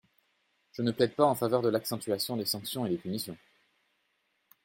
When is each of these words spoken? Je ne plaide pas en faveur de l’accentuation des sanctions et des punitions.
Je 0.71 0.81
ne 0.81 0.89
plaide 0.91 1.13
pas 1.13 1.25
en 1.25 1.35
faveur 1.35 1.61
de 1.61 1.69
l’accentuation 1.69 2.35
des 2.35 2.45
sanctions 2.47 2.87
et 2.87 2.89
des 2.89 2.97
punitions. 2.97 3.37